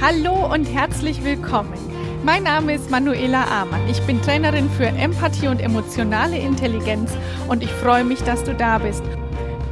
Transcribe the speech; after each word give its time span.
Hallo 0.00 0.52
und 0.52 0.66
herzlich 0.66 1.22
willkommen. 1.24 1.72
Mein 2.24 2.42
Name 2.42 2.74
ist 2.74 2.90
Manuela 2.90 3.44
Amann. 3.44 3.88
Ich 3.88 4.00
bin 4.02 4.20
Trainerin 4.20 4.68
für 4.68 4.86
Empathie 4.86 5.48
und 5.48 5.60
emotionale 5.60 6.36
Intelligenz 6.36 7.12
und 7.48 7.62
ich 7.62 7.70
freue 7.70 8.04
mich, 8.04 8.20
dass 8.22 8.42
du 8.44 8.54
da 8.54 8.78
bist. 8.78 9.02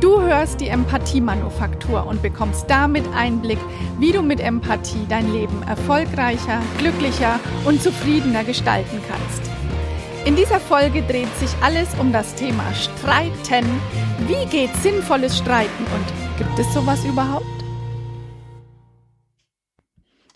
Du 0.00 0.20
hörst 0.22 0.60
die 0.60 0.68
Empathie-Manufaktur 0.68 2.06
und 2.06 2.22
bekommst 2.22 2.64
damit 2.68 3.04
Einblick, 3.14 3.58
wie 3.98 4.12
du 4.12 4.22
mit 4.22 4.40
Empathie 4.40 5.06
dein 5.08 5.32
Leben 5.32 5.62
erfolgreicher, 5.64 6.60
glücklicher 6.78 7.38
und 7.64 7.82
zufriedener 7.82 8.44
gestalten 8.44 9.00
kannst. 9.08 9.50
In 10.24 10.36
dieser 10.36 10.60
Folge 10.60 11.02
dreht 11.02 11.36
sich 11.38 11.50
alles 11.62 11.88
um 11.98 12.12
das 12.12 12.34
Thema 12.36 12.64
Streiten. 12.74 13.66
Wie 14.28 14.46
geht 14.46 14.74
sinnvolles 14.76 15.36
Streiten 15.36 15.84
und 15.94 16.38
gibt 16.38 16.58
es 16.58 16.72
sowas 16.72 17.04
überhaupt? 17.04 17.51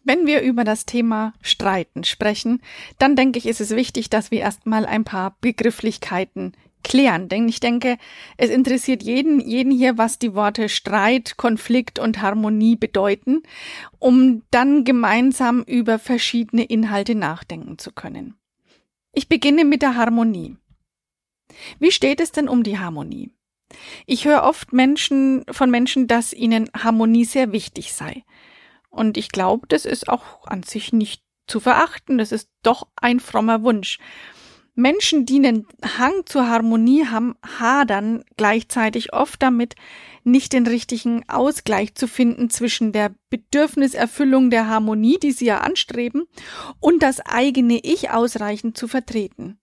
Wenn 0.07 0.25
wir 0.25 0.41
über 0.43 0.63
das 0.63 0.87
Thema 0.87 1.33
Streiten 1.43 2.05
sprechen, 2.05 2.63
dann 2.97 3.17
denke 3.17 3.41
ich, 3.41 3.47
ist 3.47 3.61
es 3.61 3.73
wichtig, 3.73 4.09
dass 4.09 4.31
wir 4.31 4.39
erstmal 4.39 4.87
ein 4.87 5.03
paar 5.03 5.37
Begrifflichkeiten 5.41 6.53
klären. 6.85 7.29
Denn 7.29 7.49
ich 7.49 7.59
denke, 7.59 7.99
es 8.37 8.49
interessiert 8.49 9.03
jeden, 9.03 9.41
jeden 9.41 9.73
hier, 9.73 9.99
was 9.99 10.21
die 10.21 10.35
Worte 10.35 10.69
Streit, 10.69 11.37
Konflikt 11.37 11.99
und 11.99 12.23
Harmonie 12.23 12.77
bedeuten, 12.77 13.43
um 13.99 14.43
dann 14.53 14.85
gemeinsam 14.85 15.65
über 15.65 15.99
verschiedene 15.99 16.63
Inhalte 16.63 17.17
nachdenken 17.17 17.77
zu 17.77 17.91
können. 17.91 18.37
Ich 19.13 19.29
beginne 19.29 19.65
mit 19.65 19.83
der 19.83 19.97
Harmonie. 19.97 20.57
Wie 21.81 21.91
steht 21.91 22.21
es 22.21 22.31
denn 22.31 22.49
um 22.49 22.63
die 22.63 22.79
Harmonie? 22.79 23.33
Ich 24.07 24.25
höre 24.25 24.45
oft 24.45 24.73
Menschen 24.73 25.45
von 25.51 25.69
Menschen, 25.69 26.07
dass 26.07 26.33
ihnen 26.33 26.71
Harmonie 26.77 27.25
sehr 27.25 27.51
wichtig 27.51 27.93
sei. 27.93 28.23
Und 28.97 29.19
ich 29.19 29.29
glaube, 29.29 29.67
das 29.69 29.85
ist 29.85 30.09
auch 30.09 30.47
an 30.47 30.63
sich 30.63 30.93
nicht 30.93 31.23
zu 31.47 31.61
verachten. 31.61 32.17
Das 32.17 32.33
ist 32.33 32.49
doch 32.63 32.89
ein 32.97 33.21
frommer 33.21 33.63
Wunsch. 33.63 33.99
Menschen, 34.75 35.27
die 35.27 35.37
einen 35.37 35.67
Hang 35.99 36.25
zur 36.25 36.49
Harmonie 36.49 37.07
haben, 37.07 37.35
hadern 37.59 38.25
gleichzeitig 38.37 39.13
oft 39.13 39.43
damit, 39.43 39.75
nicht 40.25 40.53
den 40.53 40.67
richtigen 40.67 41.27
Ausgleich 41.29 41.95
zu 41.95 42.09
finden 42.09 42.51
zwischen 42.51 42.93
der 42.93 43.15
Bedürfniserfüllung 43.31 44.51
der 44.51 44.67
Harmonie, 44.69 45.19
die 45.19 45.33
sie 45.33 45.47
ja 45.47 45.59
anstreben, 45.59 46.25
und 46.81 47.03
das 47.03 47.21
eigene 47.21 47.79
Ich 47.85 48.11
ausreichend 48.11 48.77
zu 48.77 48.89
vertreten. 48.89 49.59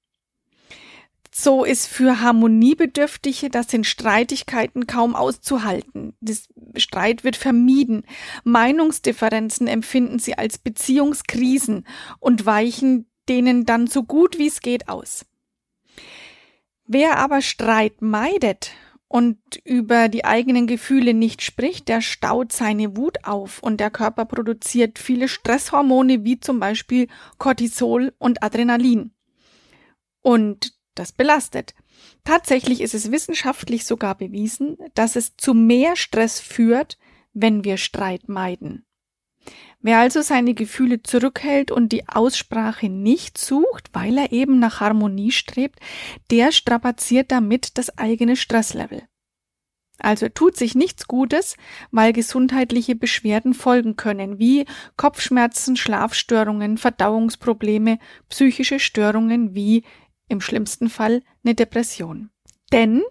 So 1.35 1.63
ist 1.63 1.87
für 1.87 2.21
Harmoniebedürftige 2.21 3.49
das 3.49 3.67
sind 3.67 3.87
Streitigkeiten 3.87 4.85
kaum 4.85 5.15
auszuhalten. 5.15 6.13
Das 6.21 6.47
Streit 6.77 7.23
wird 7.23 7.37
vermieden. 7.37 8.03
Meinungsdifferenzen 8.43 9.65
empfinden 9.65 10.19
sie 10.19 10.37
als 10.37 10.59
Beziehungskrisen 10.59 11.87
und 12.19 12.45
weichen 12.45 13.07
denen 13.27 13.65
dann 13.65 13.87
so 13.87 14.03
gut 14.03 14.37
wie 14.37 14.45
es 14.45 14.61
geht 14.61 14.89
aus. 14.89 15.25
Wer 16.85 17.17
aber 17.17 17.41
Streit 17.41 18.03
meidet 18.03 18.69
und 19.07 19.39
über 19.63 20.09
die 20.09 20.25
eigenen 20.25 20.67
Gefühle 20.67 21.15
nicht 21.15 21.41
spricht, 21.41 21.87
der 21.87 22.01
staut 22.01 22.51
seine 22.51 22.95
Wut 22.95 23.25
auf 23.25 23.63
und 23.63 23.79
der 23.79 23.89
Körper 23.89 24.25
produziert 24.25 24.99
viele 24.99 25.27
Stresshormone 25.27 26.23
wie 26.25 26.39
zum 26.39 26.59
Beispiel 26.59 27.07
Cortisol 27.39 28.13
und 28.19 28.43
Adrenalin. 28.43 29.15
Und 30.21 30.73
das 30.95 31.11
belastet. 31.11 31.73
Tatsächlich 32.23 32.81
ist 32.81 32.93
es 32.93 33.11
wissenschaftlich 33.11 33.85
sogar 33.85 34.15
bewiesen, 34.15 34.77
dass 34.93 35.15
es 35.15 35.35
zu 35.37 35.53
mehr 35.53 35.95
Stress 35.95 36.39
führt, 36.39 36.97
wenn 37.33 37.63
wir 37.63 37.77
Streit 37.77 38.29
meiden. 38.29 38.85
Wer 39.81 39.99
also 39.99 40.21
seine 40.21 40.53
Gefühle 40.53 41.03
zurückhält 41.03 41.69
und 41.69 41.91
die 41.91 42.07
Aussprache 42.07 42.87
nicht 42.87 43.37
sucht, 43.37 43.89
weil 43.91 44.17
er 44.17 44.31
eben 44.31 44.59
nach 44.59 44.79
Harmonie 44.79 45.31
strebt, 45.31 45.79
der 46.31 46.53
strapaziert 46.53 47.31
damit 47.31 47.77
das 47.77 47.97
eigene 47.97 48.37
Stresslevel. 48.37 49.03
Also 49.99 50.27
tut 50.27 50.57
sich 50.57 50.73
nichts 50.73 51.07
Gutes, 51.07 51.55
weil 51.91 52.13
gesundheitliche 52.13 52.95
Beschwerden 52.95 53.53
folgen 53.53 53.95
können, 53.95 54.39
wie 54.39 54.65
Kopfschmerzen, 54.97 55.75
Schlafstörungen, 55.75 56.77
Verdauungsprobleme, 56.77 57.99
psychische 58.27 58.79
Störungen 58.79 59.53
wie 59.53 59.83
im 60.27 60.41
schlimmsten 60.41 60.89
Fall 60.89 61.21
eine 61.43 61.55
Depression. 61.55 62.29
Denn 62.71 63.03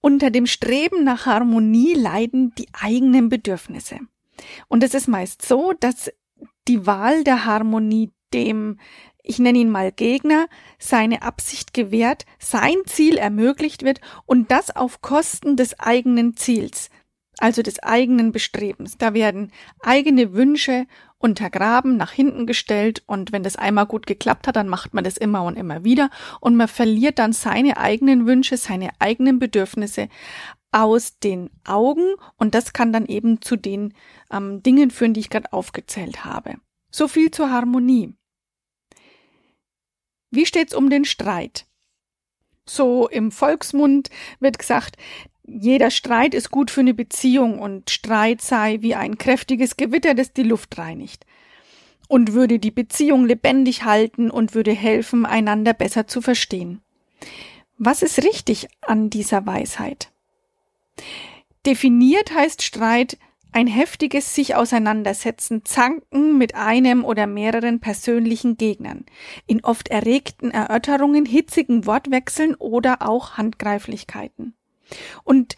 unter 0.00 0.30
dem 0.30 0.46
Streben 0.46 1.04
nach 1.04 1.26
Harmonie 1.26 1.94
leiden 1.94 2.54
die 2.56 2.68
eigenen 2.72 3.28
Bedürfnisse. 3.28 3.98
Und 4.68 4.82
es 4.82 4.94
ist 4.94 5.08
meist 5.08 5.46
so, 5.46 5.72
dass 5.78 6.10
die 6.68 6.86
Wahl 6.86 7.24
der 7.24 7.44
Harmonie 7.44 8.12
dem, 8.32 8.78
ich 9.22 9.38
nenne 9.38 9.58
ihn 9.58 9.70
mal 9.70 9.92
Gegner, 9.92 10.46
seine 10.78 11.22
Absicht 11.22 11.74
gewährt, 11.74 12.24
sein 12.38 12.76
Ziel 12.86 13.16
ermöglicht 13.16 13.82
wird 13.82 14.00
und 14.24 14.50
das 14.50 14.74
auf 14.74 15.02
Kosten 15.02 15.56
des 15.56 15.78
eigenen 15.78 16.36
Ziels, 16.36 16.90
also 17.40 17.62
des 17.62 17.82
eigenen 17.82 18.32
Bestrebens. 18.32 18.98
Da 18.98 19.14
werden 19.14 19.52
eigene 19.80 20.34
Wünsche 20.34 20.86
untergraben, 21.18 21.96
nach 21.96 22.12
hinten 22.12 22.46
gestellt 22.46 23.02
und 23.06 23.32
wenn 23.32 23.42
das 23.42 23.56
einmal 23.56 23.86
gut 23.86 24.06
geklappt 24.06 24.46
hat, 24.46 24.56
dann 24.56 24.68
macht 24.68 24.94
man 24.94 25.04
das 25.04 25.16
immer 25.16 25.42
und 25.44 25.56
immer 25.56 25.84
wieder 25.84 26.10
und 26.40 26.56
man 26.56 26.68
verliert 26.68 27.18
dann 27.18 27.32
seine 27.32 27.76
eigenen 27.76 28.26
Wünsche, 28.26 28.56
seine 28.56 28.90
eigenen 29.00 29.38
Bedürfnisse 29.38 30.08
aus 30.72 31.18
den 31.18 31.50
Augen 31.64 32.14
und 32.36 32.54
das 32.54 32.72
kann 32.72 32.92
dann 32.92 33.06
eben 33.06 33.42
zu 33.42 33.56
den 33.56 33.94
ähm, 34.32 34.62
Dingen 34.62 34.90
führen, 34.90 35.14
die 35.14 35.20
ich 35.20 35.30
gerade 35.30 35.52
aufgezählt 35.52 36.24
habe. 36.24 36.54
So 36.90 37.08
viel 37.08 37.30
zur 37.30 37.50
Harmonie. 37.50 38.14
Wie 40.30 40.46
steht's 40.46 40.74
um 40.74 40.90
den 40.90 41.04
Streit? 41.04 41.66
So 42.64 43.08
im 43.08 43.32
Volksmund 43.32 44.10
wird 44.38 44.58
gesagt, 44.58 44.96
jeder 45.52 45.90
Streit 45.90 46.34
ist 46.34 46.50
gut 46.50 46.70
für 46.70 46.80
eine 46.80 46.94
Beziehung 46.94 47.58
und 47.58 47.90
Streit 47.90 48.40
sei 48.40 48.78
wie 48.80 48.94
ein 48.94 49.18
kräftiges 49.18 49.76
Gewitter, 49.76 50.14
das 50.14 50.32
die 50.32 50.42
Luft 50.42 50.78
reinigt 50.78 51.26
und 52.10 52.32
würde 52.32 52.58
die 52.58 52.72
Beziehung 52.72 53.24
lebendig 53.24 53.84
halten 53.84 54.30
und 54.30 54.54
würde 54.54 54.72
helfen, 54.72 55.24
einander 55.26 55.72
besser 55.72 56.08
zu 56.08 56.20
verstehen. 56.20 56.80
Was 57.78 58.02
ist 58.02 58.24
richtig 58.24 58.68
an 58.80 59.10
dieser 59.10 59.46
Weisheit? 59.46 60.10
Definiert 61.66 62.34
heißt 62.34 62.62
Streit 62.62 63.16
ein 63.52 63.66
heftiges 63.66 64.34
sich 64.34 64.54
auseinandersetzen, 64.54 65.64
zanken 65.64 66.36
mit 66.36 66.54
einem 66.54 67.04
oder 67.04 67.26
mehreren 67.26 67.80
persönlichen 67.80 68.56
Gegnern, 68.56 69.06
in 69.46 69.64
oft 69.64 69.88
erregten 69.88 70.50
Erörterungen, 70.50 71.26
hitzigen 71.26 71.86
Wortwechseln 71.86 72.54
oder 72.56 73.08
auch 73.08 73.36
Handgreiflichkeiten. 73.36 74.54
Und 75.24 75.56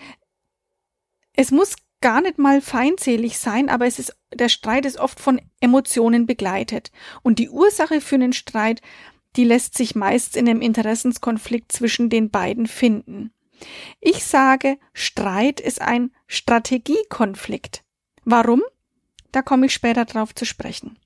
es 1.34 1.50
muss 1.50 1.76
gar 2.00 2.20
nicht 2.20 2.38
mal 2.38 2.60
feindselig 2.60 3.38
sein, 3.38 3.68
aber 3.68 3.86
es 3.86 3.98
ist, 3.98 4.14
der 4.34 4.48
Streit 4.48 4.84
ist 4.84 4.98
oft 4.98 5.20
von 5.20 5.40
Emotionen 5.60 6.26
begleitet. 6.26 6.90
Und 7.22 7.38
die 7.38 7.48
Ursache 7.48 8.00
für 8.00 8.16
einen 8.16 8.32
Streit, 8.32 8.82
die 9.36 9.44
lässt 9.44 9.76
sich 9.76 9.94
meist 9.94 10.36
in 10.36 10.48
einem 10.48 10.60
Interessenskonflikt 10.60 11.72
zwischen 11.72 12.10
den 12.10 12.30
beiden 12.30 12.66
finden. 12.66 13.32
Ich 14.00 14.24
sage, 14.24 14.78
Streit 14.92 15.60
ist 15.60 15.80
ein 15.80 16.10
Strategiekonflikt. 16.26 17.84
Warum? 18.24 18.62
Da 19.30 19.40
komme 19.40 19.66
ich 19.66 19.72
später 19.72 20.04
drauf 20.04 20.34
zu 20.34 20.44
sprechen. 20.44 20.98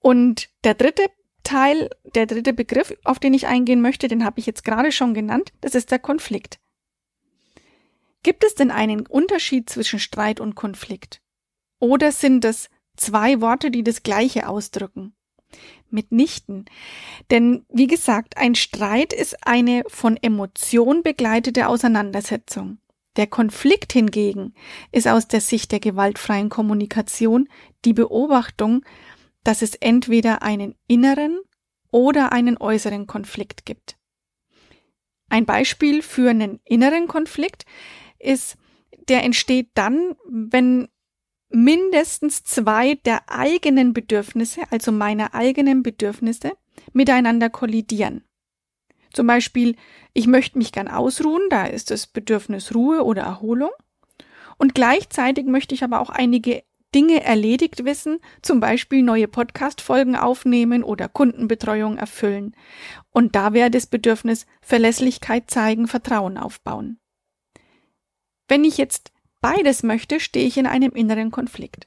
Und 0.00 0.50
der 0.64 0.74
dritte 0.74 1.04
Teil, 1.50 1.90
der 2.14 2.26
dritte 2.26 2.52
Begriff, 2.52 2.94
auf 3.02 3.18
den 3.18 3.34
ich 3.34 3.48
eingehen 3.48 3.80
möchte, 3.80 4.06
den 4.06 4.24
habe 4.24 4.38
ich 4.38 4.46
jetzt 4.46 4.62
gerade 4.62 4.92
schon 4.92 5.14
genannt, 5.14 5.52
das 5.60 5.74
ist 5.74 5.90
der 5.90 5.98
Konflikt. 5.98 6.60
Gibt 8.22 8.44
es 8.44 8.54
denn 8.54 8.70
einen 8.70 9.04
Unterschied 9.04 9.68
zwischen 9.68 9.98
Streit 9.98 10.38
und 10.38 10.54
Konflikt? 10.54 11.20
Oder 11.80 12.12
sind 12.12 12.44
es 12.44 12.70
zwei 12.96 13.40
Worte, 13.40 13.72
die 13.72 13.82
das 13.82 14.04
Gleiche 14.04 14.48
ausdrücken? 14.48 15.16
Mitnichten. 15.88 16.66
Denn, 17.32 17.64
wie 17.68 17.88
gesagt, 17.88 18.36
ein 18.36 18.54
Streit 18.54 19.12
ist 19.12 19.44
eine 19.44 19.82
von 19.88 20.16
Emotion 20.16 21.02
begleitete 21.02 21.66
Auseinandersetzung. 21.66 22.78
Der 23.16 23.26
Konflikt 23.26 23.92
hingegen 23.92 24.54
ist 24.92 25.08
aus 25.08 25.26
der 25.26 25.40
Sicht 25.40 25.72
der 25.72 25.80
gewaltfreien 25.80 26.48
Kommunikation 26.48 27.48
die 27.84 27.92
Beobachtung, 27.92 28.84
dass 29.44 29.62
es 29.62 29.74
entweder 29.74 30.42
einen 30.42 30.74
inneren 30.86 31.40
oder 31.90 32.32
einen 32.32 32.56
äußeren 32.58 33.06
Konflikt 33.06 33.64
gibt. 33.64 33.96
Ein 35.28 35.46
Beispiel 35.46 36.02
für 36.02 36.30
einen 36.30 36.60
inneren 36.64 37.06
Konflikt 37.08 37.64
ist, 38.18 38.56
der 39.08 39.22
entsteht 39.22 39.70
dann, 39.74 40.16
wenn 40.28 40.88
mindestens 41.48 42.44
zwei 42.44 42.94
der 42.94 43.28
eigenen 43.30 43.92
Bedürfnisse, 43.92 44.62
also 44.70 44.92
meiner 44.92 45.34
eigenen 45.34 45.82
Bedürfnisse, 45.82 46.52
miteinander 46.92 47.50
kollidieren. 47.50 48.24
Zum 49.12 49.26
Beispiel, 49.26 49.76
ich 50.12 50.26
möchte 50.26 50.58
mich 50.58 50.72
gern 50.72 50.88
ausruhen, 50.88 51.42
da 51.50 51.66
ist 51.66 51.90
das 51.90 52.06
Bedürfnis 52.06 52.74
Ruhe 52.74 53.02
oder 53.04 53.22
Erholung. 53.22 53.70
Und 54.58 54.74
gleichzeitig 54.74 55.46
möchte 55.46 55.74
ich 55.74 55.82
aber 55.82 56.00
auch 56.00 56.10
einige 56.10 56.62
Dinge 56.94 57.22
erledigt 57.22 57.84
wissen, 57.84 58.18
zum 58.42 58.60
Beispiel 58.60 59.02
neue 59.02 59.28
Podcast-Folgen 59.28 60.16
aufnehmen 60.16 60.82
oder 60.82 61.08
Kundenbetreuung 61.08 61.96
erfüllen. 61.98 62.56
Und 63.10 63.36
da 63.36 63.52
wäre 63.52 63.70
das 63.70 63.86
Bedürfnis 63.86 64.46
Verlässlichkeit 64.60 65.50
zeigen, 65.50 65.86
Vertrauen 65.86 66.36
aufbauen. 66.36 66.98
Wenn 68.48 68.64
ich 68.64 68.78
jetzt 68.78 69.12
beides 69.40 69.82
möchte, 69.82 70.18
stehe 70.20 70.46
ich 70.46 70.56
in 70.56 70.66
einem 70.66 70.92
inneren 70.92 71.30
Konflikt. 71.30 71.86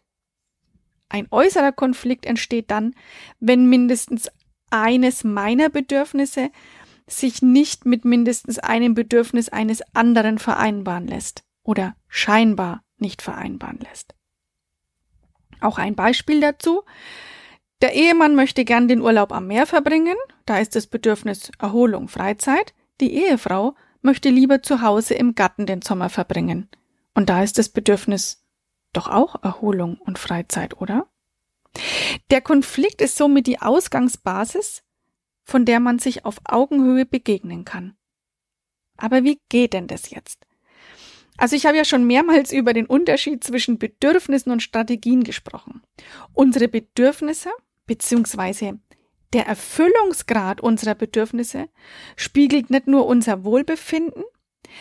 Ein 1.10 1.28
äußerer 1.30 1.74
Konflikt 1.74 2.26
entsteht 2.26 2.72
dann, 2.72 2.96
wenn 3.40 3.68
mindestens 3.70 4.32
eines 4.72 5.24
meiner 5.24 5.70
Bedürfnisse 5.70 6.50
sich 7.08 7.42
nicht 7.42 7.86
mit 7.86 8.06
mindestens 8.06 8.60
einem 8.60 8.94
Bedürfnis 8.94 9.50
eines 9.50 9.82
anderen 9.94 10.40
vereinbaren 10.40 11.08
lässt 11.08 11.44
oder 11.64 11.96
scheinbar 12.08 12.84
nicht 12.98 13.22
vereinbaren 13.22 13.80
lässt. 13.80 14.16
Auch 15.64 15.78
ein 15.78 15.96
Beispiel 15.96 16.42
dazu. 16.42 16.84
Der 17.82 17.94
Ehemann 17.94 18.36
möchte 18.36 18.66
gern 18.66 18.88
den 18.88 19.02
Urlaub 19.02 19.32
am 19.32 19.48
Meer 19.48 19.66
verbringen, 19.66 20.16
da 20.46 20.60
ist 20.60 20.76
das 20.76 20.88
Bedürfnis 20.88 21.52
Erholung, 21.60 22.08
Freizeit. 22.08 22.74
Die 23.02 23.14
Ehefrau 23.14 23.76
möchte 24.02 24.30
lieber 24.30 24.62
zu 24.62 24.82
Hause 24.82 25.14
im 25.16 25.36
Garten 25.36 25.66
den 25.66 25.82
Sommer 25.82 26.10
verbringen. 26.10 26.70
Und 27.14 27.30
da 27.30 27.44
ist 27.44 27.58
das 27.58 27.70
Bedürfnis 27.70 28.46
doch 28.92 29.08
auch 29.08 29.42
Erholung 29.44 29.98
und 29.98 30.20
Freizeit, 30.20 30.80
oder? 30.80 31.08
Der 32.30 32.42
Konflikt 32.42 33.02
ist 33.02 33.18
somit 33.18 33.48
die 33.48 33.62
Ausgangsbasis, 33.62 34.84
von 35.46 35.66
der 35.66 35.80
man 35.80 36.00
sich 36.00 36.26
auf 36.26 36.40
Augenhöhe 36.46 37.06
begegnen 37.06 37.66
kann. 37.66 37.96
Aber 38.98 39.24
wie 39.24 39.40
geht 39.50 39.74
denn 39.74 39.88
das 39.88 40.10
jetzt? 40.10 40.46
Also 41.38 41.56
ich 41.56 41.66
habe 41.66 41.78
ja 41.78 41.86
schon 41.86 42.06
mehrmals 42.06 42.52
über 42.52 42.74
den 42.74 42.86
Unterschied 42.86 43.44
zwischen 43.44 43.80
Bedürfnissen 43.80 44.52
und 44.52 44.62
Strategien 44.62 45.24
gesprochen. 45.24 45.82
Unsere 46.34 46.68
Bedürfnisse 46.68 47.50
bzw. 47.88 48.74
der 49.34 49.48
Erfüllungsgrad 49.48 50.62
unserer 50.62 50.96
Bedürfnisse 50.96 51.70
spiegelt 52.16 52.70
nicht 52.70 52.88
nur 52.88 53.08
unser 53.08 53.44
Wohlbefinden, 53.44 54.24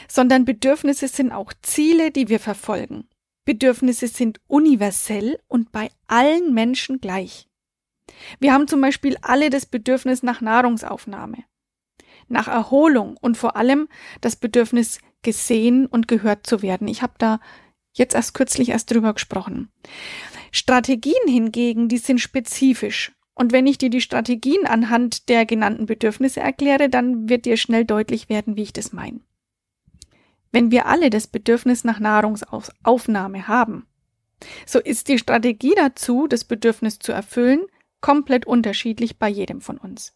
sondern 0.09 0.45
Bedürfnisse 0.45 1.09
sind 1.09 1.33
auch 1.33 1.53
Ziele, 1.63 2.11
die 2.11 2.29
wir 2.29 2.39
verfolgen. 2.39 3.09
Bedürfnisse 3.45 4.07
sind 4.07 4.41
universell 4.47 5.39
und 5.49 5.73
bei 5.73 5.91
allen 6.07 6.55
Menschen 6.55 7.01
gleich. 7.01 7.49
Wir 8.39 8.53
haben 8.53 8.69
zum 8.69 8.81
Beispiel 8.81 9.17
alle 9.23 9.51
das 9.51 9.67
Bedürfnis 9.67 10.23
nach 10.23 10.41
Nahrungsaufnahme, 10.41 11.39
nach 12.29 12.47
Erholung 12.47 13.17
und 13.21 13.37
vor 13.37 13.57
allem 13.57 13.89
das 14.21 14.37
Bedürfnis 14.37 15.01
gesehen 15.23 15.87
und 15.87 16.09
gehört 16.09 16.47
zu 16.47 16.63
werden. 16.63 16.89
Ich 16.89 17.03
habe 17.03 17.15
da 17.19 17.41
jetzt 17.93 18.15
erst 18.15 18.35
kürzlich 18.35 18.71
erst 18.71 18.91
drüber 18.91 19.13
gesprochen. 19.15 19.71
Strategien 20.51 21.27
hingegen, 21.27 21.89
die 21.89 21.99
sind 21.99 22.21
spezifisch. 22.21 23.13
Und 23.35 23.53
wenn 23.53 23.67
ich 23.67 23.79
dir 23.79 23.91
die 23.91 24.01
Strategien 24.01 24.67
anhand 24.67 25.29
der 25.29 25.47
genannten 25.47 25.87
Bedürfnisse 25.87 26.41
erkläre, 26.41 26.89
dann 26.89 27.29
wird 27.29 27.47
dir 27.47 27.57
schnell 27.57 27.85
deutlich 27.85 28.29
werden, 28.29 28.57
wie 28.57 28.63
ich 28.63 28.73
das 28.73 28.93
meine. 28.93 29.21
Wenn 30.51 30.71
wir 30.71 30.87
alle 30.87 31.09
das 31.09 31.27
Bedürfnis 31.27 31.83
nach 31.83 31.99
Nahrungsaufnahme 31.99 33.49
haben, 33.49 33.87
so 34.67 34.81
ist 34.81 35.09
die 35.09 35.19
Strategie 35.19 35.73
dazu, 35.75 36.27
das 36.27 36.45
Bedürfnis 36.45 36.99
zu 36.99 37.13
erfüllen, 37.13 37.63
komplett 38.01 38.47
unterschiedlich 38.47 39.19
bei 39.19 39.29
jedem 39.29 39.61
von 39.63 39.79
uns. 39.79 40.13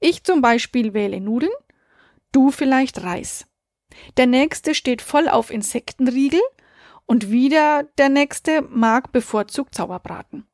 Ich 0.00 0.24
zum 0.24 0.40
Beispiel 0.40 0.92
wähle 0.92 1.20
Nudeln, 1.20 1.52
du 2.32 2.50
vielleicht 2.50 3.02
Reis. 3.02 3.46
Der 4.16 4.26
nächste 4.26 4.74
steht 4.74 5.02
voll 5.02 5.28
auf 5.28 5.50
Insektenriegel 5.50 6.40
und 7.06 7.30
wieder 7.30 7.84
der 7.98 8.08
nächste 8.08 8.62
mag 8.62 9.12
bevorzugt 9.12 9.74
Sauerbraten. 9.74 10.46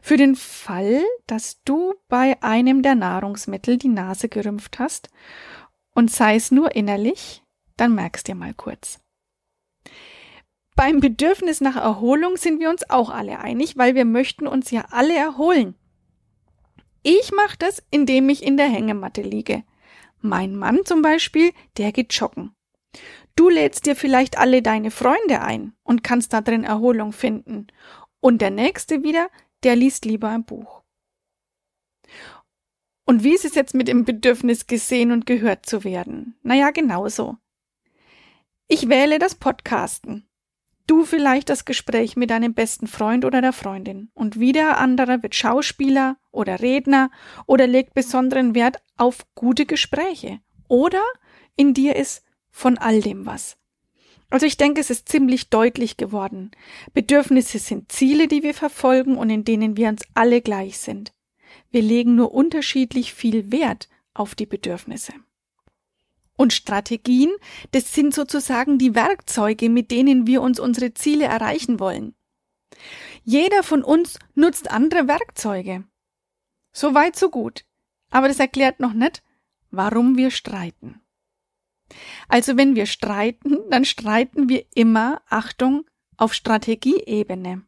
Für 0.00 0.16
den 0.16 0.36
Fall, 0.36 1.02
dass 1.26 1.62
du 1.64 1.94
bei 2.08 2.40
einem 2.42 2.82
der 2.82 2.94
Nahrungsmittel 2.94 3.78
die 3.78 3.88
Nase 3.88 4.28
gerümpft 4.28 4.78
hast 4.78 5.08
und 5.94 6.10
sei 6.10 6.36
es 6.36 6.50
nur 6.50 6.74
innerlich, 6.74 7.42
dann 7.76 7.94
merkst 7.94 8.28
dir 8.28 8.34
mal 8.34 8.54
kurz. 8.54 9.00
Beim 10.74 11.00
Bedürfnis 11.00 11.60
nach 11.60 11.76
Erholung 11.76 12.36
sind 12.36 12.60
wir 12.60 12.70
uns 12.70 12.88
auch 12.88 13.10
alle 13.10 13.38
einig, 13.40 13.76
weil 13.76 13.94
wir 13.94 14.04
möchten 14.04 14.46
uns 14.46 14.70
ja 14.70 14.86
alle 14.90 15.14
erholen. 15.14 15.74
Ich 17.02 17.32
mache 17.32 17.58
das, 17.58 17.82
indem 17.90 18.28
ich 18.28 18.42
in 18.42 18.56
der 18.56 18.68
Hängematte 18.68 19.22
liege. 19.22 19.64
Mein 20.20 20.54
Mann 20.56 20.80
zum 20.84 21.02
Beispiel, 21.02 21.52
der 21.76 21.92
geht 21.92 22.14
joggen. 22.14 22.54
Du 23.36 23.48
lädst 23.48 23.86
dir 23.86 23.96
vielleicht 23.96 24.38
alle 24.38 24.62
deine 24.62 24.90
Freunde 24.90 25.40
ein 25.40 25.72
und 25.82 26.04
kannst 26.04 26.32
da 26.32 26.40
drin 26.40 26.64
Erholung 26.64 27.12
finden. 27.12 27.68
Und 28.20 28.42
der 28.42 28.50
nächste 28.50 29.02
wieder, 29.02 29.28
der 29.62 29.76
liest 29.76 30.04
lieber 30.04 30.28
ein 30.28 30.44
Buch. 30.44 30.82
Und 33.04 33.24
wie 33.24 33.34
ist 33.34 33.44
es 33.44 33.54
jetzt 33.54 33.74
mit 33.74 33.88
dem 33.88 34.04
Bedürfnis 34.04 34.66
gesehen 34.66 35.12
und 35.12 35.26
gehört 35.26 35.66
zu 35.66 35.84
werden? 35.84 36.36
Naja, 36.42 36.70
genauso. 36.70 37.36
Ich 38.68 38.88
wähle 38.88 39.18
das 39.18 39.34
Podcasten. 39.34 40.28
Du 40.86 41.04
vielleicht 41.04 41.48
das 41.48 41.64
Gespräch 41.64 42.16
mit 42.16 42.30
deinem 42.30 42.54
besten 42.54 42.86
Freund 42.86 43.24
oder 43.24 43.40
der 43.40 43.52
Freundin. 43.52 44.10
Und 44.14 44.38
wieder 44.38 44.78
anderer 44.78 45.22
wird 45.22 45.34
Schauspieler 45.34 46.16
oder 46.30 46.60
Redner 46.60 47.10
oder 47.46 47.66
legt 47.66 47.94
besonderen 47.94 48.54
Wert 48.54 48.82
auf 48.96 49.26
gute 49.34 49.66
Gespräche. 49.66 50.40
Oder 50.68 51.02
in 51.56 51.74
dir 51.74 51.96
ist 51.96 52.24
von 52.52 52.78
all 52.78 53.00
dem 53.00 53.26
was. 53.26 53.56
Also 54.30 54.46
ich 54.46 54.56
denke, 54.56 54.80
es 54.80 54.88
ist 54.88 55.08
ziemlich 55.08 55.50
deutlich 55.50 55.96
geworden. 55.96 56.52
Bedürfnisse 56.94 57.58
sind 57.58 57.92
Ziele, 57.92 58.28
die 58.28 58.42
wir 58.42 58.54
verfolgen 58.54 59.16
und 59.16 59.28
in 59.28 59.44
denen 59.44 59.76
wir 59.76 59.88
uns 59.88 60.04
alle 60.14 60.40
gleich 60.40 60.78
sind. 60.78 61.12
Wir 61.70 61.82
legen 61.82 62.14
nur 62.14 62.32
unterschiedlich 62.32 63.12
viel 63.12 63.52
Wert 63.52 63.90
auf 64.14 64.34
die 64.34 64.46
Bedürfnisse. 64.46 65.12
Und 66.34 66.54
Strategien, 66.54 67.30
das 67.72 67.92
sind 67.92 68.14
sozusagen 68.14 68.78
die 68.78 68.94
Werkzeuge, 68.94 69.68
mit 69.68 69.90
denen 69.90 70.26
wir 70.26 70.40
uns 70.40 70.58
unsere 70.58 70.94
Ziele 70.94 71.26
erreichen 71.26 71.78
wollen. 71.78 72.14
Jeder 73.22 73.62
von 73.62 73.84
uns 73.84 74.18
nutzt 74.34 74.70
andere 74.70 75.08
Werkzeuge. 75.08 75.84
So 76.72 76.94
weit, 76.94 77.16
so 77.16 77.28
gut. 77.28 77.66
Aber 78.10 78.28
das 78.28 78.38
erklärt 78.38 78.80
noch 78.80 78.94
nicht, 78.94 79.22
warum 79.70 80.16
wir 80.16 80.30
streiten. 80.30 81.01
Also 82.28 82.56
wenn 82.56 82.74
wir 82.74 82.86
streiten, 82.86 83.58
dann 83.70 83.84
streiten 83.84 84.48
wir 84.48 84.64
immer, 84.74 85.22
Achtung, 85.28 85.84
auf 86.16 86.34
Strategieebene. 86.34 87.62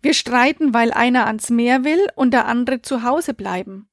Wir 0.00 0.14
streiten, 0.14 0.74
weil 0.74 0.92
einer 0.92 1.26
ans 1.26 1.50
Meer 1.50 1.84
will 1.84 2.06
und 2.14 2.32
der 2.32 2.46
andere 2.46 2.82
zu 2.82 3.02
Hause 3.02 3.34
bleiben. 3.34 3.88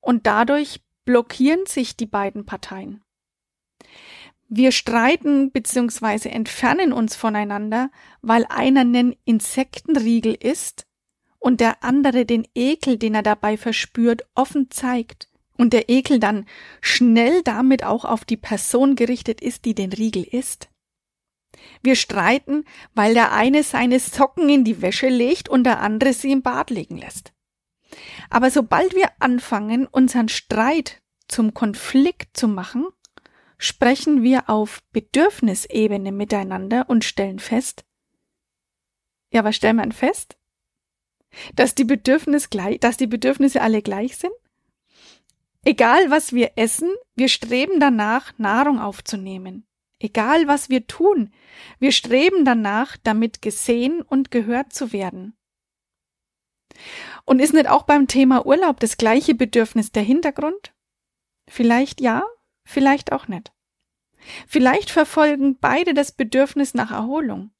Und 0.00 0.26
dadurch 0.26 0.82
blockieren 1.04 1.66
sich 1.66 1.96
die 1.96 2.06
beiden 2.06 2.46
Parteien. 2.46 3.02
Wir 4.48 4.72
streiten 4.72 5.50
bzw. 5.50 6.28
entfernen 6.28 6.92
uns 6.92 7.16
voneinander, 7.16 7.90
weil 8.22 8.44
einer 8.48 8.80
einen 8.80 9.16
Insektenriegel 9.24 10.34
isst 10.34 10.86
und 11.38 11.60
der 11.60 11.82
andere 11.82 12.24
den 12.24 12.46
Ekel, 12.54 12.98
den 12.98 13.14
er 13.14 13.22
dabei 13.22 13.56
verspürt, 13.56 14.22
offen 14.34 14.70
zeigt 14.70 15.28
und 15.56 15.72
der 15.72 15.88
Ekel 15.88 16.18
dann 16.18 16.46
schnell 16.80 17.42
damit 17.42 17.84
auch 17.84 18.04
auf 18.04 18.24
die 18.24 18.36
Person 18.36 18.96
gerichtet 18.96 19.40
ist, 19.40 19.64
die 19.64 19.74
den 19.74 19.92
Riegel 19.92 20.24
isst. 20.24 20.68
Wir 21.82 21.96
streiten, 21.96 22.64
weil 22.94 23.14
der 23.14 23.32
eine 23.32 23.62
seine 23.62 24.00
Socken 24.00 24.48
in 24.48 24.64
die 24.64 24.82
Wäsche 24.82 25.08
legt 25.08 25.48
und 25.48 25.64
der 25.64 25.80
andere 25.80 26.12
sie 26.12 26.32
im 26.32 26.42
Bad 26.42 26.70
legen 26.70 26.96
lässt. 26.96 27.32
Aber 28.30 28.50
sobald 28.50 28.94
wir 28.94 29.10
anfangen, 29.20 29.86
unseren 29.86 30.28
Streit 30.28 31.02
zum 31.28 31.54
Konflikt 31.54 32.36
zu 32.36 32.48
machen, 32.48 32.86
sprechen 33.58 34.22
wir 34.22 34.50
auf 34.50 34.82
Bedürfnisebene 34.92 36.12
miteinander 36.12 36.86
und 36.88 37.04
stellen 37.04 37.38
fest, 37.38 37.84
ja, 39.32 39.42
was 39.42 39.56
stellen 39.56 39.76
wir 39.76 39.90
fest? 39.92 40.36
Dass 41.56 41.74
die, 41.74 41.84
Bedürfnis 41.84 42.50
gleich, 42.50 42.78
dass 42.78 42.96
die 42.96 43.08
Bedürfnisse 43.08 43.60
alle 43.60 43.82
gleich 43.82 44.16
sind? 44.16 44.34
Egal 45.64 46.10
was 46.10 46.32
wir 46.32 46.52
essen, 46.56 46.90
wir 47.14 47.28
streben 47.28 47.80
danach, 47.80 48.32
Nahrung 48.38 48.78
aufzunehmen. 48.80 49.66
Egal 49.98 50.46
was 50.46 50.68
wir 50.68 50.86
tun, 50.86 51.32
wir 51.78 51.92
streben 51.92 52.44
danach, 52.44 52.96
damit 53.02 53.40
gesehen 53.40 54.02
und 54.02 54.30
gehört 54.30 54.72
zu 54.72 54.92
werden. 54.92 55.34
Und 57.24 57.40
ist 57.40 57.54
nicht 57.54 57.68
auch 57.68 57.84
beim 57.84 58.06
Thema 58.06 58.44
Urlaub 58.44 58.80
das 58.80 58.98
gleiche 58.98 59.34
Bedürfnis 59.34 59.92
der 59.92 60.02
Hintergrund? 60.02 60.74
Vielleicht 61.48 62.00
ja, 62.00 62.24
vielleicht 62.66 63.12
auch 63.12 63.28
nicht. 63.28 63.52
Vielleicht 64.46 64.90
verfolgen 64.90 65.58
beide 65.58 65.94
das 65.94 66.12
Bedürfnis 66.12 66.74
nach 66.74 66.90
Erholung. 66.90 67.50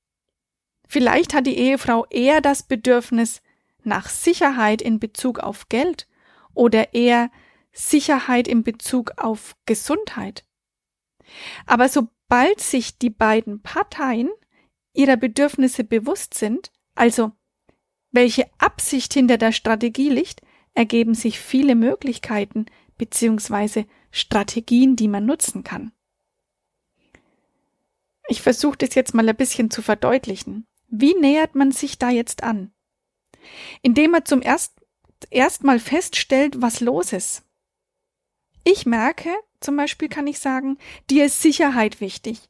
Vielleicht 0.86 1.32
hat 1.32 1.46
die 1.46 1.56
Ehefrau 1.56 2.06
eher 2.06 2.40
das 2.40 2.64
Bedürfnis 2.64 3.42
nach 3.82 4.08
Sicherheit 4.08 4.82
in 4.82 4.98
Bezug 4.98 5.38
auf 5.38 5.68
Geld 5.68 6.08
oder 6.54 6.94
eher 6.94 7.30
Sicherheit 7.74 8.48
in 8.48 8.62
Bezug 8.62 9.12
auf 9.18 9.56
Gesundheit. 9.66 10.46
Aber 11.66 11.88
sobald 11.88 12.60
sich 12.60 12.98
die 12.98 13.10
beiden 13.10 13.60
Parteien 13.62 14.30
ihrer 14.94 15.16
Bedürfnisse 15.16 15.84
bewusst 15.84 16.34
sind, 16.34 16.70
Also, 16.94 17.32
welche 18.12 18.48
Absicht 18.58 19.12
hinter 19.14 19.36
der 19.36 19.52
Strategie 19.52 20.08
liegt, 20.08 20.42
ergeben 20.74 21.14
sich 21.14 21.40
viele 21.40 21.74
Möglichkeiten 21.74 22.66
bzw. 22.98 23.86
Strategien, 24.10 24.94
die 24.94 25.08
man 25.08 25.26
nutzen 25.26 25.64
kann. 25.64 25.92
Ich 28.28 28.42
versuche 28.42 28.78
das 28.78 28.94
jetzt 28.94 29.14
mal 29.14 29.28
ein 29.28 29.36
bisschen 29.36 29.70
zu 29.70 29.82
verdeutlichen. 29.82 30.66
Wie 30.88 31.14
nähert 31.14 31.54
man 31.54 31.72
sich 31.72 31.98
da 31.98 32.10
jetzt 32.10 32.42
an? 32.42 32.72
Indem 33.82 34.12
man 34.12 34.24
zum 34.24 34.40
ersten 34.40 34.80
erstmal 35.30 35.80
feststellt, 35.80 36.62
was 36.62 36.80
los 36.80 37.12
ist. 37.12 37.42
Ich 38.64 38.86
merke, 38.86 39.30
zum 39.60 39.76
Beispiel 39.76 40.08
kann 40.08 40.26
ich 40.26 40.38
sagen, 40.38 40.78
dir 41.10 41.26
ist 41.26 41.42
Sicherheit 41.42 42.00
wichtig. 42.00 42.48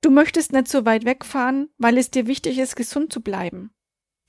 Du 0.00 0.10
möchtest 0.10 0.52
nicht 0.52 0.68
so 0.68 0.84
weit 0.84 1.04
wegfahren, 1.04 1.68
weil 1.78 1.98
es 1.98 2.10
dir 2.10 2.26
wichtig 2.26 2.58
ist, 2.58 2.76
gesund 2.76 3.12
zu 3.12 3.20
bleiben. 3.20 3.70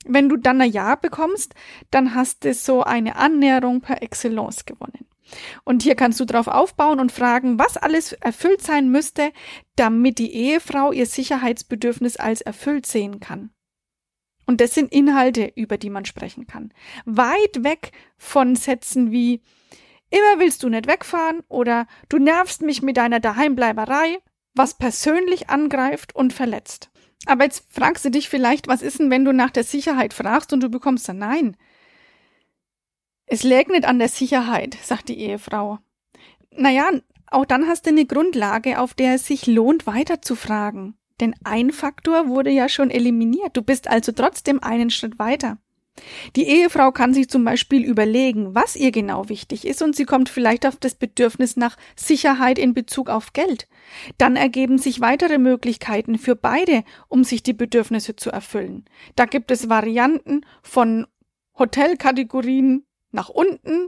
Wenn 0.05 0.29
du 0.29 0.37
dann 0.37 0.61
ein 0.61 0.71
Ja 0.71 0.95
bekommst, 0.95 1.53
dann 1.91 2.15
hast 2.15 2.45
du 2.45 2.53
so 2.53 2.83
eine 2.83 3.15
Annäherung 3.17 3.81
per 3.81 4.01
Excellence 4.01 4.65
gewonnen. 4.65 5.05
Und 5.65 5.83
hier 5.83 5.95
kannst 5.95 6.19
du 6.19 6.25
drauf 6.25 6.47
aufbauen 6.47 6.99
und 6.99 7.11
fragen, 7.11 7.59
was 7.59 7.77
alles 7.77 8.13
erfüllt 8.13 8.61
sein 8.61 8.89
müsste, 8.89 9.33
damit 9.75 10.19
die 10.19 10.33
Ehefrau 10.33 10.91
ihr 10.91 11.05
Sicherheitsbedürfnis 11.05 12.17
als 12.17 12.41
erfüllt 12.41 12.85
sehen 12.85 13.19
kann. 13.19 13.51
Und 14.45 14.61
das 14.61 14.73
sind 14.73 14.93
Inhalte, 14.93 15.51
über 15.55 15.77
die 15.77 15.89
man 15.89 16.05
sprechen 16.05 16.47
kann. 16.47 16.73
Weit 17.05 17.63
weg 17.63 17.91
von 18.17 18.55
Sätzen 18.55 19.11
wie 19.11 19.41
immer 20.09 20.39
willst 20.39 20.63
du 20.63 20.69
nicht 20.69 20.87
wegfahren 20.87 21.41
oder 21.47 21.87
du 22.09 22.17
nervst 22.17 22.61
mich 22.61 22.81
mit 22.81 22.97
deiner 22.97 23.19
Daheimbleiberei, 23.19 24.19
was 24.53 24.77
persönlich 24.77 25.49
angreift 25.49 26.15
und 26.15 26.33
verletzt. 26.33 26.89
Aber 27.25 27.43
jetzt 27.43 27.65
fragst 27.69 28.05
du 28.05 28.11
dich 28.11 28.29
vielleicht, 28.29 28.67
was 28.67 28.81
ist 28.81 28.99
denn, 28.99 29.11
wenn 29.11 29.25
du 29.25 29.33
nach 29.33 29.51
der 29.51 29.63
Sicherheit 29.63 30.13
fragst 30.13 30.53
und 30.53 30.61
du 30.61 30.69
bekommst 30.69 31.09
dann 31.09 31.17
Nein? 31.17 31.57
Es 33.25 33.43
lägt 33.43 33.69
nicht 33.69 33.85
an 33.85 33.99
der 33.99 34.07
Sicherheit, 34.07 34.77
sagt 34.81 35.09
die 35.09 35.19
Ehefrau. 35.19 35.79
Naja, 36.51 36.89
auch 37.29 37.45
dann 37.45 37.67
hast 37.67 37.85
du 37.85 37.89
eine 37.89 38.05
Grundlage, 38.05 38.79
auf 38.79 38.93
der 38.93 39.15
es 39.15 39.27
sich 39.27 39.47
lohnt, 39.47 39.85
weiter 39.85 40.21
zu 40.21 40.35
fragen. 40.35 40.95
Denn 41.19 41.35
ein 41.43 41.71
Faktor 41.71 42.27
wurde 42.27 42.51
ja 42.51 42.69
schon 42.69 42.89
eliminiert. 42.89 43.57
Du 43.57 43.61
bist 43.61 43.87
also 43.87 44.11
trotzdem 44.11 44.63
einen 44.63 44.89
Schritt 44.89 45.19
weiter. 45.19 45.57
Die 46.35 46.47
Ehefrau 46.47 46.91
kann 46.91 47.13
sich 47.13 47.29
zum 47.29 47.43
Beispiel 47.43 47.83
überlegen, 47.83 48.53
was 48.53 48.75
ihr 48.75 48.91
genau 48.91 49.29
wichtig 49.29 49.65
ist, 49.65 49.81
und 49.81 49.95
sie 49.95 50.05
kommt 50.05 50.29
vielleicht 50.29 50.65
auf 50.65 50.75
das 50.75 50.95
Bedürfnis 50.95 51.57
nach 51.57 51.77
Sicherheit 51.95 52.59
in 52.59 52.73
Bezug 52.73 53.09
auf 53.09 53.33
Geld. 53.33 53.67
Dann 54.17 54.35
ergeben 54.35 54.77
sich 54.77 55.01
weitere 55.01 55.37
Möglichkeiten 55.37 56.17
für 56.17 56.35
beide, 56.35 56.83
um 57.07 57.23
sich 57.23 57.43
die 57.43 57.53
Bedürfnisse 57.53 58.15
zu 58.15 58.29
erfüllen. 58.29 58.85
Da 59.15 59.25
gibt 59.25 59.51
es 59.51 59.69
Varianten 59.69 60.45
von 60.61 61.07
Hotelkategorien 61.57 62.85
nach 63.11 63.29
unten 63.29 63.87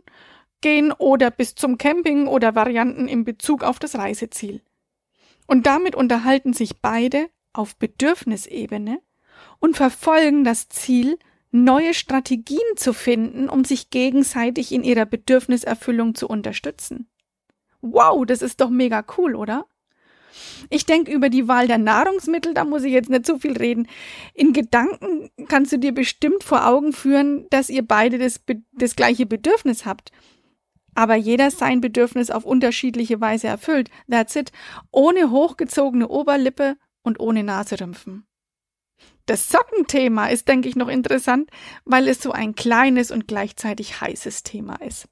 gehen 0.61 0.91
oder 0.91 1.31
bis 1.31 1.55
zum 1.55 1.77
Camping 1.77 2.27
oder 2.27 2.55
Varianten 2.55 3.07
in 3.07 3.23
Bezug 3.23 3.63
auf 3.63 3.79
das 3.79 3.95
Reiseziel. 3.95 4.61
Und 5.47 5.65
damit 5.65 5.95
unterhalten 5.95 6.53
sich 6.53 6.81
beide 6.81 7.29
auf 7.53 7.75
Bedürfnisebene 7.77 9.01
und 9.59 9.77
verfolgen 9.77 10.43
das 10.43 10.69
Ziel, 10.69 11.17
neue 11.51 11.93
Strategien 11.93 12.59
zu 12.75 12.93
finden, 12.93 13.49
um 13.49 13.63
sich 13.63 13.89
gegenseitig 13.89 14.71
in 14.71 14.83
ihrer 14.83 15.05
Bedürfniserfüllung 15.05 16.15
zu 16.15 16.27
unterstützen. 16.27 17.09
Wow, 17.81 18.25
das 18.25 18.41
ist 18.41 18.61
doch 18.61 18.69
mega 18.69 19.03
cool, 19.17 19.35
oder? 19.35 19.65
Ich 20.69 20.85
denke 20.85 21.11
über 21.11 21.29
die 21.29 21.47
Wahl 21.47 21.67
der 21.67 21.79
Nahrungsmittel, 21.79 22.53
da 22.53 22.63
muss 22.63 22.83
ich 22.83 22.91
jetzt 22.91 23.09
nicht 23.09 23.25
so 23.25 23.39
viel 23.39 23.57
reden. 23.57 23.87
In 24.33 24.53
Gedanken 24.53 25.31
kannst 25.47 25.71
du 25.71 25.79
dir 25.79 25.91
bestimmt 25.91 26.43
vor 26.43 26.67
Augen 26.67 26.93
führen, 26.93 27.47
dass 27.49 27.69
ihr 27.69 27.85
beide 27.85 28.19
das, 28.19 28.41
das 28.73 28.95
gleiche 28.95 29.25
Bedürfnis 29.25 29.85
habt 29.85 30.11
aber 30.99 31.15
jeder 31.15 31.49
sein 31.49 31.79
Bedürfnis 31.79 32.29
auf 32.29 32.43
unterschiedliche 32.43 33.21
Weise 33.21 33.47
erfüllt. 33.47 33.89
That's 34.09 34.35
it. 34.35 34.51
Ohne 34.91 35.31
hochgezogene 35.31 36.09
Oberlippe 36.09 36.75
und 37.03 37.21
ohne 37.21 37.43
Naserümpfen. 37.43 38.25
Das 39.29 39.47
Sockenthema 39.47 40.25
ist, 40.25 40.47
denke 40.47 40.67
ich, 40.67 40.75
noch 40.75 40.87
interessant, 40.87 41.51
weil 41.85 42.07
es 42.07 42.19
so 42.19 42.31
ein 42.31 42.55
kleines 42.55 43.11
und 43.11 43.27
gleichzeitig 43.27 44.01
heißes 44.01 44.41
Thema 44.41 44.77
ist. 44.81 45.07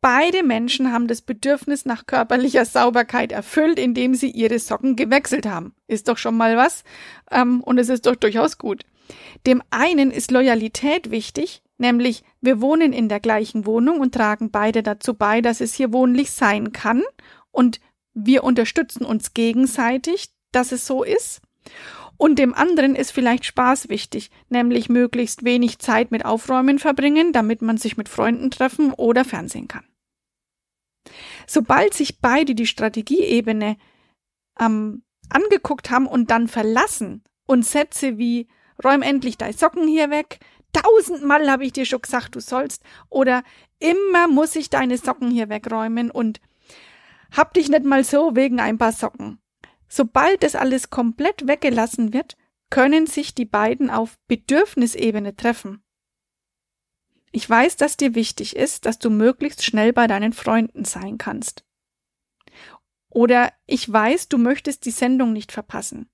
Beide 0.00 0.44
Menschen 0.44 0.92
haben 0.92 1.08
das 1.08 1.20
Bedürfnis 1.20 1.84
nach 1.84 2.06
körperlicher 2.06 2.64
Sauberkeit 2.64 3.32
erfüllt, 3.32 3.80
indem 3.80 4.14
sie 4.14 4.30
ihre 4.30 4.60
Socken 4.60 4.94
gewechselt 4.94 5.44
haben. 5.44 5.74
Ist 5.88 6.06
doch 6.06 6.18
schon 6.18 6.36
mal 6.36 6.56
was. 6.56 6.84
Ähm, 7.32 7.64
und 7.64 7.78
es 7.78 7.88
ist 7.88 8.06
doch 8.06 8.14
durchaus 8.14 8.58
gut. 8.58 8.84
Dem 9.44 9.60
einen 9.70 10.12
ist 10.12 10.30
Loyalität 10.30 11.10
wichtig, 11.10 11.64
nämlich 11.78 12.22
wir 12.40 12.60
wohnen 12.60 12.92
in 12.92 13.08
der 13.08 13.18
gleichen 13.18 13.66
Wohnung 13.66 13.98
und 13.98 14.14
tragen 14.14 14.52
beide 14.52 14.84
dazu 14.84 15.14
bei, 15.14 15.40
dass 15.40 15.60
es 15.60 15.74
hier 15.74 15.92
wohnlich 15.92 16.30
sein 16.30 16.70
kann 16.70 17.02
und 17.50 17.80
wir 18.14 18.44
unterstützen 18.44 19.04
uns 19.04 19.34
gegenseitig, 19.34 20.28
dass 20.52 20.70
es 20.70 20.86
so 20.86 21.02
ist. 21.02 21.40
Und 22.20 22.38
dem 22.38 22.52
anderen 22.52 22.96
ist 22.96 23.12
vielleicht 23.12 23.46
Spaß 23.46 23.88
wichtig, 23.88 24.30
nämlich 24.50 24.90
möglichst 24.90 25.42
wenig 25.42 25.78
Zeit 25.78 26.10
mit 26.10 26.26
Aufräumen 26.26 26.78
verbringen, 26.78 27.32
damit 27.32 27.62
man 27.62 27.78
sich 27.78 27.96
mit 27.96 28.10
Freunden 28.10 28.50
treffen 28.50 28.92
oder 28.92 29.24
Fernsehen 29.24 29.68
kann. 29.68 29.86
Sobald 31.46 31.94
sich 31.94 32.20
beide 32.20 32.54
die 32.54 32.66
Strategieebene 32.66 33.78
ähm, 34.60 35.02
angeguckt 35.30 35.88
haben 35.88 36.06
und 36.06 36.30
dann 36.30 36.46
verlassen 36.46 37.24
und 37.46 37.64
Sätze 37.64 38.18
wie 38.18 38.48
räum 38.84 39.00
endlich 39.00 39.38
deine 39.38 39.54
Socken 39.54 39.88
hier 39.88 40.10
weg, 40.10 40.40
tausendmal 40.74 41.50
habe 41.50 41.64
ich 41.64 41.72
dir 41.72 41.86
schon 41.86 42.02
gesagt, 42.02 42.34
du 42.34 42.40
sollst. 42.40 42.82
Oder 43.08 43.44
immer 43.78 44.28
muss 44.28 44.56
ich 44.56 44.68
deine 44.68 44.98
Socken 44.98 45.30
hier 45.30 45.48
wegräumen 45.48 46.10
und 46.10 46.42
hab 47.34 47.54
dich 47.54 47.70
nicht 47.70 47.84
mal 47.84 48.04
so 48.04 48.36
wegen 48.36 48.60
ein 48.60 48.76
paar 48.76 48.92
Socken. 48.92 49.40
Sobald 49.92 50.44
das 50.44 50.54
alles 50.54 50.90
komplett 50.90 51.48
weggelassen 51.48 52.12
wird, 52.12 52.36
können 52.70 53.08
sich 53.08 53.34
die 53.34 53.44
beiden 53.44 53.90
auf 53.90 54.18
Bedürfnisebene 54.28 55.34
treffen. 55.34 55.82
Ich 57.32 57.50
weiß, 57.50 57.76
dass 57.76 57.96
dir 57.96 58.14
wichtig 58.14 58.54
ist, 58.54 58.86
dass 58.86 59.00
du 59.00 59.10
möglichst 59.10 59.64
schnell 59.64 59.92
bei 59.92 60.06
deinen 60.06 60.32
Freunden 60.32 60.84
sein 60.84 61.18
kannst. 61.18 61.64
Oder 63.08 63.52
ich 63.66 63.92
weiß, 63.92 64.28
du 64.28 64.38
möchtest 64.38 64.84
die 64.84 64.92
Sendung 64.92 65.32
nicht 65.32 65.50
verpassen. 65.50 66.08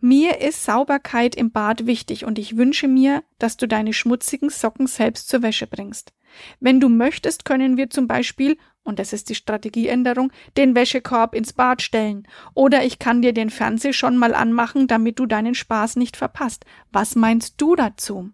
Mir 0.00 0.40
ist 0.40 0.64
Sauberkeit 0.64 1.34
im 1.34 1.50
Bad 1.50 1.86
wichtig 1.86 2.24
und 2.24 2.38
ich 2.38 2.56
wünsche 2.56 2.86
mir, 2.86 3.24
dass 3.40 3.56
du 3.56 3.66
deine 3.66 3.92
schmutzigen 3.92 4.50
Socken 4.50 4.86
selbst 4.86 5.28
zur 5.28 5.42
Wäsche 5.42 5.66
bringst. 5.66 6.12
Wenn 6.60 6.78
du 6.78 6.88
möchtest, 6.88 7.44
können 7.44 7.76
wir 7.76 7.90
zum 7.90 8.06
Beispiel, 8.06 8.56
und 8.84 8.98
das 8.98 9.12
ist 9.12 9.28
die 9.28 9.34
Strategieänderung, 9.34 10.30
den 10.56 10.74
Wäschekorb 10.76 11.34
ins 11.34 11.52
Bad 11.52 11.82
stellen. 11.82 12.28
Oder 12.54 12.84
ich 12.84 12.98
kann 12.98 13.22
dir 13.22 13.32
den 13.32 13.50
Fernseher 13.50 13.92
schon 13.92 14.16
mal 14.16 14.34
anmachen, 14.34 14.86
damit 14.86 15.18
du 15.18 15.26
deinen 15.26 15.54
Spaß 15.54 15.96
nicht 15.96 16.16
verpasst. 16.16 16.64
Was 16.92 17.16
meinst 17.16 17.60
du 17.60 17.74
dazu? 17.74 18.30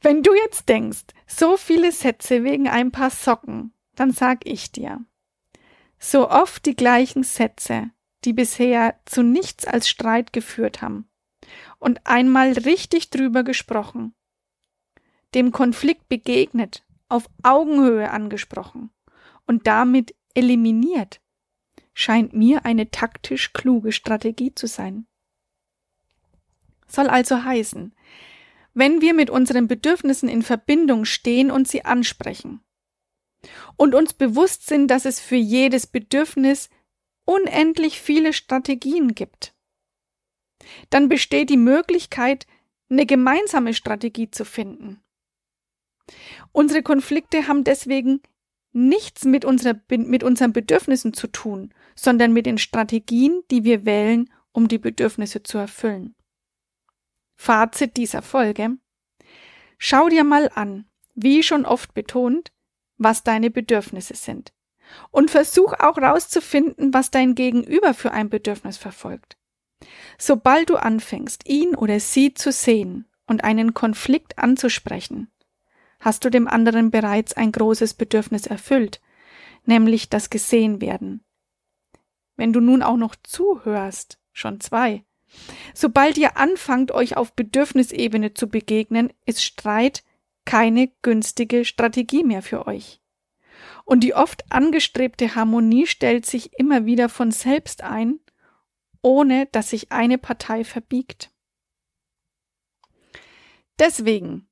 Wenn 0.00 0.22
du 0.22 0.34
jetzt 0.34 0.68
denkst, 0.68 1.04
so 1.26 1.56
viele 1.56 1.92
Sätze 1.92 2.44
wegen 2.44 2.68
ein 2.68 2.92
paar 2.92 3.10
Socken, 3.10 3.72
dann 3.94 4.12
sag 4.12 4.46
ich 4.46 4.72
dir. 4.72 5.04
So 5.98 6.30
oft 6.30 6.64
die 6.66 6.76
gleichen 6.76 7.24
Sätze 7.24 7.90
die 8.26 8.32
bisher 8.32 8.98
zu 9.04 9.22
nichts 9.22 9.64
als 9.64 9.88
Streit 9.88 10.32
geführt 10.32 10.82
haben, 10.82 11.08
und 11.78 12.04
einmal 12.04 12.52
richtig 12.52 13.10
drüber 13.10 13.44
gesprochen, 13.44 14.14
dem 15.34 15.52
Konflikt 15.52 16.08
begegnet, 16.08 16.84
auf 17.08 17.28
Augenhöhe 17.42 18.10
angesprochen 18.10 18.90
und 19.46 19.66
damit 19.66 20.14
eliminiert, 20.34 21.20
scheint 21.94 22.32
mir 22.32 22.64
eine 22.64 22.90
taktisch 22.90 23.52
kluge 23.52 23.92
Strategie 23.92 24.54
zu 24.54 24.66
sein. 24.66 25.06
Soll 26.86 27.08
also 27.08 27.42
heißen, 27.42 27.94
wenn 28.74 29.00
wir 29.00 29.14
mit 29.14 29.30
unseren 29.30 29.68
Bedürfnissen 29.68 30.28
in 30.28 30.42
Verbindung 30.42 31.04
stehen 31.06 31.50
und 31.50 31.66
sie 31.66 31.84
ansprechen 31.84 32.60
und 33.76 33.94
uns 33.94 34.12
bewusst 34.12 34.66
sind, 34.66 34.88
dass 34.88 35.06
es 35.06 35.18
für 35.20 35.36
jedes 35.36 35.86
Bedürfnis 35.86 36.68
unendlich 37.24 38.00
viele 38.00 38.32
Strategien 38.32 39.14
gibt, 39.14 39.54
dann 40.90 41.08
besteht 41.08 41.50
die 41.50 41.56
Möglichkeit, 41.56 42.46
eine 42.90 43.06
gemeinsame 43.06 43.74
Strategie 43.74 44.30
zu 44.30 44.44
finden. 44.44 45.02
Unsere 46.52 46.82
Konflikte 46.82 47.48
haben 47.48 47.64
deswegen 47.64 48.20
nichts 48.72 49.24
mit, 49.24 49.44
unserer, 49.44 49.80
mit 49.88 50.22
unseren 50.22 50.52
Bedürfnissen 50.52 51.14
zu 51.14 51.28
tun, 51.28 51.72
sondern 51.94 52.32
mit 52.32 52.46
den 52.46 52.58
Strategien, 52.58 53.42
die 53.50 53.64
wir 53.64 53.84
wählen, 53.84 54.30
um 54.52 54.68
die 54.68 54.78
Bedürfnisse 54.78 55.42
zu 55.42 55.58
erfüllen. 55.58 56.14
Fazit 57.36 57.96
dieser 57.96 58.22
Folge. 58.22 58.76
Schau 59.78 60.08
dir 60.08 60.24
mal 60.24 60.50
an, 60.54 60.86
wie 61.14 61.42
schon 61.42 61.66
oft 61.66 61.94
betont, 61.94 62.52
was 62.98 63.24
deine 63.24 63.50
Bedürfnisse 63.50 64.14
sind. 64.14 64.52
Und 65.10 65.30
versuch 65.30 65.72
auch 65.74 65.98
rauszufinden, 65.98 66.94
was 66.94 67.10
dein 67.10 67.34
Gegenüber 67.34 67.92
für 67.92 68.12
ein 68.12 68.30
Bedürfnis 68.30 68.76
verfolgt. 68.76 69.36
Sobald 70.18 70.70
du 70.70 70.76
anfängst, 70.76 71.48
ihn 71.48 71.74
oder 71.74 71.98
sie 72.00 72.34
zu 72.34 72.52
sehen 72.52 73.06
und 73.26 73.42
einen 73.42 73.74
Konflikt 73.74 74.38
anzusprechen, 74.38 75.30
hast 76.00 76.24
du 76.24 76.30
dem 76.30 76.48
anderen 76.48 76.90
bereits 76.90 77.32
ein 77.34 77.52
großes 77.52 77.94
Bedürfnis 77.94 78.46
erfüllt, 78.46 79.00
nämlich 79.64 80.08
das 80.08 80.30
Gesehen 80.30 80.80
werden. 80.80 81.24
Wenn 82.36 82.52
du 82.52 82.60
nun 82.60 82.82
auch 82.82 82.96
noch 82.96 83.16
zuhörst, 83.22 84.18
schon 84.32 84.60
zwei. 84.60 85.04
Sobald 85.74 86.18
ihr 86.18 86.36
anfangt, 86.36 86.92
euch 86.92 87.16
auf 87.16 87.34
Bedürfnisebene 87.34 88.34
zu 88.34 88.48
begegnen, 88.48 89.12
ist 89.24 89.42
Streit 89.42 90.04
keine 90.44 90.88
günstige 91.02 91.64
Strategie 91.64 92.22
mehr 92.22 92.42
für 92.42 92.66
euch. 92.66 93.00
Und 93.84 94.00
die 94.00 94.14
oft 94.14 94.50
angestrebte 94.50 95.34
Harmonie 95.34 95.86
stellt 95.86 96.26
sich 96.26 96.58
immer 96.58 96.86
wieder 96.86 97.08
von 97.08 97.30
selbst 97.30 97.82
ein, 97.82 98.20
ohne 99.02 99.46
dass 99.52 99.70
sich 99.70 99.92
eine 99.92 100.18
Partei 100.18 100.64
verbiegt. 100.64 101.30
Deswegen 103.78 104.48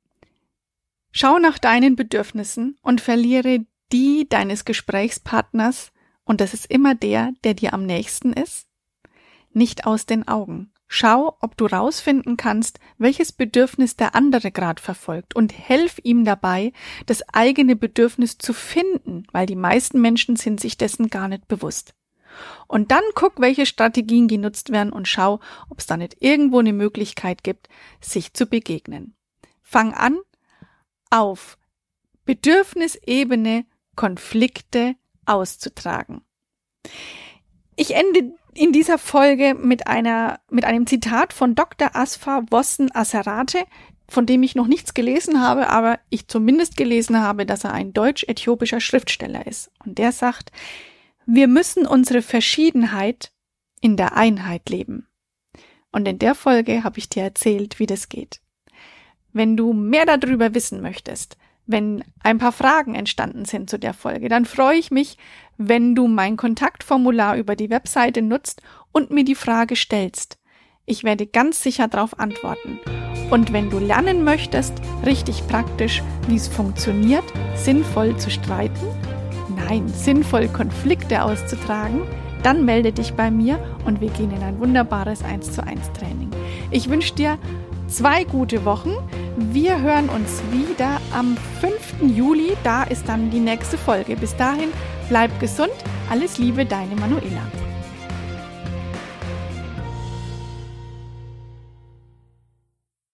schau 1.14 1.38
nach 1.38 1.59
deinen 1.59 1.97
Bedürfnissen 1.97 2.76
und 2.83 3.00
verliere 3.00 3.64
die 3.92 4.28
deines 4.28 4.66
Gesprächspartners, 4.66 5.92
und 6.25 6.40
das 6.40 6.52
ist 6.52 6.66
immer 6.66 6.94
der, 6.94 7.33
der 7.44 7.54
dir 7.54 7.73
am 7.73 7.87
nächsten 7.87 8.33
ist, 8.33 8.66
nicht 9.52 9.87
aus 9.87 10.06
den 10.06 10.26
Augen. 10.26 10.73
Schau, 10.88 11.37
ob 11.40 11.56
du 11.56 11.66
rausfinden 11.66 12.37
kannst, 12.37 12.78
welches 12.99 13.33
Bedürfnis 13.33 13.97
der 13.97 14.14
andere 14.14 14.50
gerade 14.50 14.83
verfolgt 14.83 15.37
und 15.37 15.56
helf 15.56 16.00
ihm 16.02 16.25
dabei, 16.25 16.73
das 17.06 17.23
eigene 17.33 17.76
Bedürfnis 17.76 18.38
zu 18.38 18.52
finden, 18.52 19.26
weil 19.33 19.47
die 19.47 19.56
meisten 19.56 20.00
Menschen 20.00 20.37
sind 20.37 20.61
sich 20.61 20.76
dessen 20.76 21.09
gar 21.11 21.28
nicht 21.28 21.47
bewusst. 21.47 21.94
Und 22.66 22.90
dann 22.90 23.02
guck, 23.14 23.40
welche 23.40 23.66
Strategien 23.66 24.26
genutzt 24.26 24.71
werden 24.71 24.92
und 24.92 25.06
schau, 25.06 25.40
ob 25.68 25.78
es 25.78 25.87
da 25.87 25.97
nicht 25.97 26.16
irgendwo 26.21 26.59
eine 26.59 26.73
Möglichkeit 26.73 27.44
gibt, 27.44 27.68
sich 28.00 28.35
zu 28.35 28.47
begegnen. 28.47 29.14
Fang 29.62 29.94
an, 29.94 30.18
auf 31.14 31.56
Bedürfnisebene 32.25 33.66
Konflikte 33.94 34.97
auszutragen. 35.26 36.23
Ich 37.76 37.94
ende 37.94 38.35
in 38.54 38.73
dieser 38.73 38.99
Folge 38.99 39.54
mit 39.54 39.87
einer, 39.87 40.40
mit 40.50 40.64
einem 40.64 40.87
Zitat 40.87 41.33
von 41.33 41.54
Dr. 41.54 41.94
Asfa 41.94 42.42
Wossen 42.50 42.94
Aserate, 42.94 43.64
von 44.09 44.26
dem 44.26 44.42
ich 44.42 44.54
noch 44.54 44.66
nichts 44.66 44.94
gelesen 44.94 45.40
habe, 45.40 45.71
aber 45.71 45.99
ich 46.11 46.28
zumindest 46.28 46.76
gelesen 46.76 47.21
habe, 47.21 47.47
dass 47.47 47.64
er 47.64 47.73
ein 47.73 47.92
deutsch-äthiopischer 47.92 48.80
Schriftsteller 48.80 49.47
ist. 49.47 49.71
Und 49.85 49.99
der 49.99 50.12
sagt, 50.12 50.50
wir 51.26 51.49
müssen 51.49 51.87
unsere 51.87 52.23
Verschiedenheit 52.23 53.33
in 53.80 53.97
der 53.97 54.16
Einheit 54.16 54.68
leben. 54.68 55.06
Und 55.90 56.06
in 56.06 56.18
der 56.18 56.35
Folge 56.35 56.85
habe 56.85 56.99
ich 56.99 57.09
dir 57.09 57.23
erzählt, 57.23 57.78
wie 57.78 57.87
das 57.87 58.09
geht. 58.09 58.40
Wenn 59.34 59.56
du 59.56 59.72
mehr 59.72 60.06
darüber 60.06 60.54
wissen 60.54 60.80
möchtest, 60.80 61.36
wenn 61.66 62.04
ein 62.22 62.38
paar 62.38 62.52
Fragen 62.52 62.94
entstanden 62.94 63.44
sind 63.44 63.68
zu 63.68 63.80
der 63.80 63.92
Folge, 63.92 64.28
dann 64.28 64.44
freue 64.44 64.78
ich 64.78 64.92
mich, 64.92 65.18
wenn 65.58 65.96
du 65.96 66.06
mein 66.06 66.36
Kontaktformular 66.36 67.36
über 67.36 67.56
die 67.56 67.68
Webseite 67.68 68.22
nutzt 68.22 68.62
und 68.92 69.10
mir 69.10 69.24
die 69.24 69.34
Frage 69.34 69.74
stellst. 69.74 70.38
Ich 70.86 71.02
werde 71.02 71.26
ganz 71.26 71.64
sicher 71.64 71.88
darauf 71.88 72.20
antworten. 72.20 72.78
Und 73.30 73.52
wenn 73.52 73.70
du 73.70 73.80
lernen 73.80 74.22
möchtest, 74.22 74.74
richtig 75.04 75.44
praktisch, 75.48 76.00
wie 76.28 76.36
es 76.36 76.46
funktioniert, 76.46 77.24
sinnvoll 77.56 78.16
zu 78.16 78.30
streiten, 78.30 78.86
nein, 79.56 79.88
sinnvoll 79.88 80.46
Konflikte 80.46 81.24
auszutragen, 81.24 82.02
dann 82.44 82.64
melde 82.64 82.92
dich 82.92 83.14
bei 83.14 83.32
mir 83.32 83.58
und 83.84 84.00
wir 84.00 84.10
gehen 84.10 84.30
in 84.30 84.42
ein 84.44 84.60
wunderbares 84.60 85.24
1 85.24 85.50
zu 85.50 85.64
1 85.66 85.92
Training. 85.92 86.30
Ich 86.70 86.88
wünsche 86.88 87.14
dir 87.14 87.36
zwei 87.88 88.24
gute 88.24 88.64
Wochen. 88.64 88.92
Wir 89.36 89.80
hören 89.80 90.08
uns 90.10 90.40
wieder 90.52 91.00
am 91.12 91.37
5. 91.61 92.16
Juli. 92.16 92.56
Da 92.62 92.85
ist 92.85 93.09
dann 93.09 93.30
die 93.30 93.40
nächste 93.40 93.76
Folge. 93.76 94.14
Bis 94.14 94.37
dahin, 94.37 94.70
bleib 95.09 95.40
gesund. 95.40 95.72
Alles 96.09 96.38
Liebe, 96.38 96.64
deine 96.64 96.94
Manuela. 96.94 97.42